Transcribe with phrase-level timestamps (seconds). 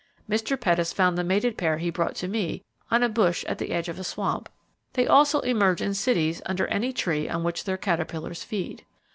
[0.27, 0.59] Mr.
[0.59, 3.87] Pettis found the mated pair he brought to me, on a bush at the edge
[3.87, 4.49] of a swamp.
[4.93, 8.83] They also emerge in cities under any tree on which their caterpillars feed.